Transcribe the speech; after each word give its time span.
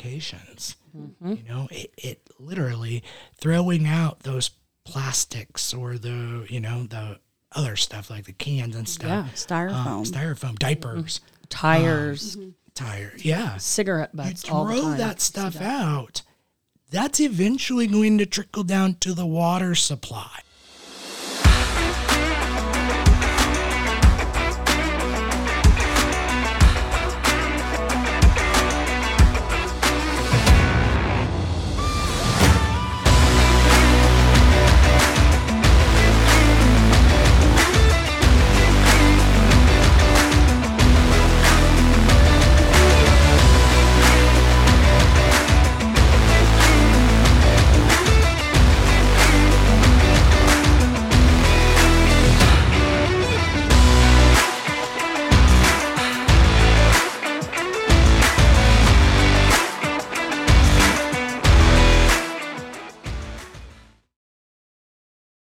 applications. 0.00 0.76
You 0.94 1.42
know, 1.48 1.68
it, 1.70 1.92
it 1.96 2.30
literally 2.38 3.02
throwing 3.36 3.86
out 3.86 4.20
those 4.20 4.50
plastics 4.84 5.72
or 5.72 5.98
the 5.98 6.46
you 6.48 6.60
know 6.60 6.84
the 6.84 7.20
other 7.52 7.76
stuff 7.76 8.10
like 8.10 8.24
the 8.24 8.32
cans 8.32 8.74
and 8.74 8.88
stuff. 8.88 9.08
Yeah, 9.08 9.26
styrofoam. 9.34 9.86
um, 9.86 10.04
styrofoam, 10.04 10.58
diapers, 10.58 11.18
mm-hmm. 11.18 11.44
Tires, 11.48 12.36
um, 12.36 12.54
tire. 12.74 13.12
Yeah, 13.18 13.56
cigarette 13.58 14.14
butts, 14.14 14.48
all 14.48 14.66
that 14.96 15.20
stuff 15.20 15.60
out. 15.60 16.22
That's 16.90 17.20
eventually 17.20 17.86
going 17.86 18.18
to 18.18 18.26
trickle 18.26 18.64
down 18.64 18.94
to 19.00 19.14
the 19.14 19.26
water 19.26 19.76
supply. 19.76 20.40